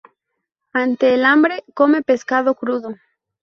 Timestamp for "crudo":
2.55-2.95